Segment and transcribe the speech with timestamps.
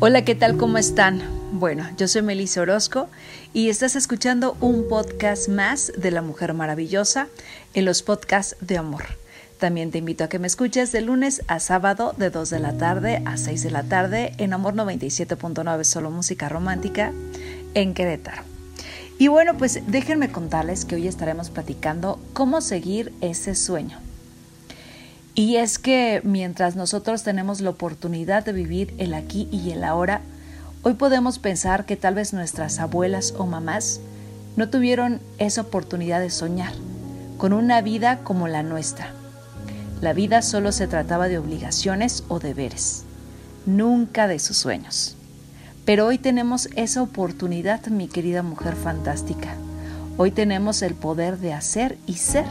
[0.00, 0.56] Hola, ¿qué tal?
[0.56, 1.20] ¿Cómo están?
[1.50, 3.08] Bueno, yo soy Melissa Orozco
[3.52, 7.26] y estás escuchando un podcast más de La Mujer Maravillosa
[7.74, 9.02] en los podcasts de amor.
[9.58, 12.78] También te invito a que me escuches de lunes a sábado de 2 de la
[12.78, 17.12] tarde a 6 de la tarde en Amor 97.9 Solo Música Romántica
[17.74, 18.42] en Querétaro.
[19.18, 23.98] Y bueno, pues déjenme contarles que hoy estaremos platicando cómo seguir ese sueño.
[25.38, 30.20] Y es que mientras nosotros tenemos la oportunidad de vivir el aquí y el ahora,
[30.82, 34.00] hoy podemos pensar que tal vez nuestras abuelas o mamás
[34.56, 36.72] no tuvieron esa oportunidad de soñar
[37.36, 39.12] con una vida como la nuestra.
[40.00, 43.04] La vida solo se trataba de obligaciones o deberes,
[43.64, 45.14] nunca de sus sueños.
[45.84, 49.54] Pero hoy tenemos esa oportunidad, mi querida mujer fantástica.
[50.16, 52.44] Hoy tenemos el poder de hacer y ser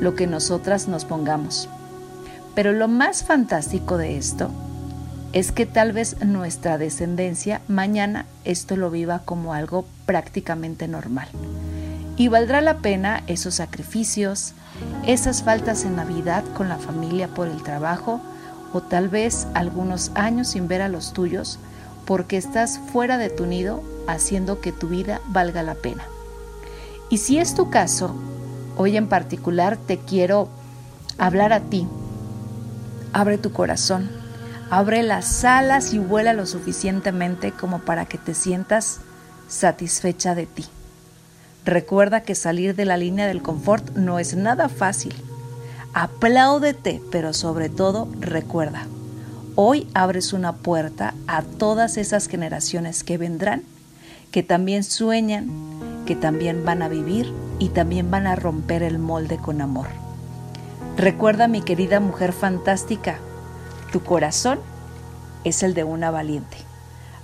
[0.00, 1.68] lo que nosotras nos pongamos.
[2.56, 4.50] Pero lo más fantástico de esto
[5.34, 11.28] es que tal vez nuestra descendencia mañana esto lo viva como algo prácticamente normal.
[12.16, 14.54] Y valdrá la pena esos sacrificios,
[15.06, 18.22] esas faltas en Navidad con la familia por el trabajo
[18.72, 21.58] o tal vez algunos años sin ver a los tuyos
[22.06, 26.04] porque estás fuera de tu nido haciendo que tu vida valga la pena.
[27.10, 28.14] Y si es tu caso,
[28.78, 30.48] hoy en particular te quiero
[31.18, 31.86] hablar a ti
[33.16, 34.10] Abre tu corazón,
[34.68, 38.98] abre las alas y vuela lo suficientemente como para que te sientas
[39.48, 40.66] satisfecha de ti.
[41.64, 45.14] Recuerda que salir de la línea del confort no es nada fácil.
[45.94, 48.86] Apláudete, pero sobre todo recuerda,
[49.54, 53.62] hoy abres una puerta a todas esas generaciones que vendrán,
[54.30, 59.38] que también sueñan, que también van a vivir y también van a romper el molde
[59.38, 60.05] con amor.
[60.96, 63.18] Recuerda, mi querida mujer fantástica,
[63.92, 64.60] tu corazón
[65.44, 66.56] es el de una valiente.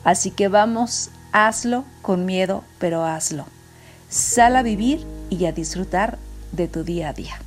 [0.05, 3.47] Así que vamos, hazlo con miedo, pero hazlo.
[4.11, 6.19] Sal a vivir y a disfrutar
[6.53, 7.41] de tu día a día.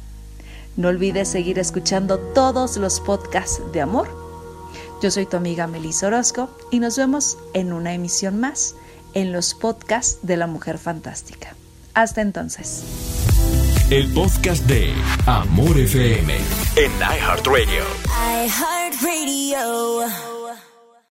[0.77, 4.09] No olvides seguir escuchando todos los podcasts de amor.
[5.03, 8.75] Yo soy tu amiga Melissa Orozco y nos vemos en una emisión más
[9.13, 11.55] en los podcasts de la Mujer Fantástica.
[11.93, 13.14] Hasta entonces
[13.89, 14.93] el podcast de
[15.27, 16.33] Amor FM
[16.75, 17.83] en iHeartRadio.
[18.45, 20.34] iHeartRadio.